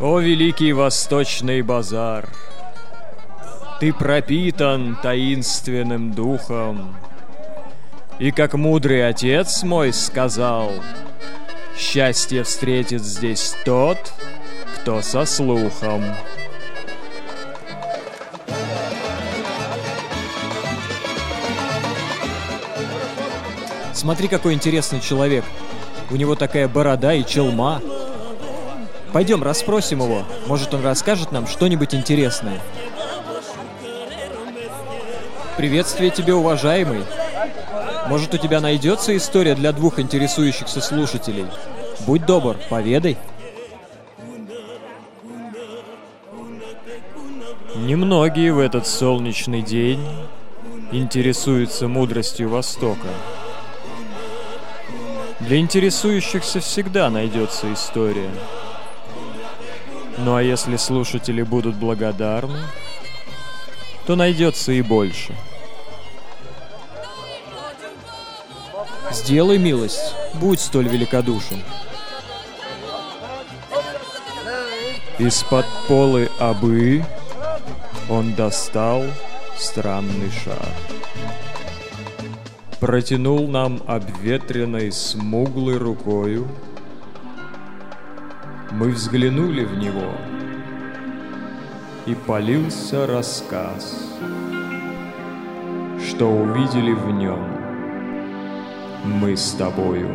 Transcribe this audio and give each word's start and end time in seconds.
О, 0.00 0.18
великий 0.18 0.72
восточный 0.72 1.62
базар! 1.62 2.28
Ты 3.80 3.92
пропитан 3.92 4.96
таинственным 5.02 6.12
духом. 6.12 6.96
И 8.18 8.30
как 8.30 8.54
мудрый 8.54 9.08
отец 9.08 9.62
мой 9.62 9.92
сказал, 9.92 10.72
Счастье 11.76 12.42
встретит 12.44 13.02
здесь 13.02 13.54
тот, 13.64 14.12
кто 14.76 15.00
со 15.00 15.24
слухом. 15.24 16.04
Смотри, 23.94 24.28
какой 24.28 24.54
интересный 24.54 25.00
человек. 25.00 25.44
У 26.10 26.16
него 26.16 26.34
такая 26.34 26.68
борода 26.68 27.14
и 27.14 27.24
челма. 27.24 27.80
Пойдем 29.12 29.42
расспросим 29.42 30.02
его. 30.02 30.24
Может, 30.46 30.72
он 30.74 30.82
расскажет 30.82 31.32
нам 31.32 31.46
что-нибудь 31.46 31.94
интересное. 31.94 32.60
Приветствие 35.56 36.10
тебе, 36.10 36.34
уважаемый. 36.34 37.04
Может, 38.08 38.34
у 38.34 38.38
тебя 38.38 38.60
найдется 38.60 39.16
история 39.16 39.54
для 39.54 39.72
двух 39.72 39.98
интересующихся 39.98 40.80
слушателей? 40.80 41.46
Будь 42.06 42.24
добр, 42.24 42.56
поведай. 42.70 43.18
Немногие 47.76 48.52
в 48.52 48.58
этот 48.58 48.86
солнечный 48.86 49.62
день 49.62 50.00
интересуются 50.90 51.86
мудростью 51.86 52.48
Востока. 52.48 53.08
Для 55.40 55.58
интересующихся 55.58 56.60
всегда 56.60 57.10
найдется 57.10 57.72
история. 57.72 58.30
Ну 60.24 60.36
а 60.36 60.42
если 60.42 60.76
слушатели 60.76 61.42
будут 61.42 61.74
благодарны, 61.74 62.60
то 64.06 64.14
найдется 64.14 64.70
и 64.70 64.80
больше. 64.80 65.34
Сделай 69.10 69.58
милость, 69.58 70.14
будь 70.34 70.60
столь 70.60 70.88
великодушен. 70.88 71.60
Из-под 75.18 75.66
полы 75.88 76.30
обы 76.38 77.04
он 78.08 78.34
достал 78.34 79.02
странный 79.56 80.30
шар. 80.44 80.68
Протянул 82.78 83.48
нам 83.48 83.82
обветренной 83.86 84.92
смуглой 84.92 85.78
рукою. 85.78 86.48
Мы 88.74 88.90
взглянули 88.90 89.64
в 89.64 89.76
него, 89.76 90.16
и 92.06 92.14
полился 92.14 93.06
рассказ, 93.06 94.10
что 96.08 96.26
увидели 96.26 96.92
в 96.92 97.10
нем 97.10 97.38
мы 99.04 99.36
с 99.36 99.52
тобою. 99.52 100.08